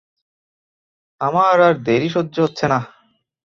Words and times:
আমার 1.21 1.57
আর 1.61 1.75
দেরী 1.85 2.09
সহ্য 2.09 2.35
হচ্ছে 2.41 2.65
না। 2.67 2.79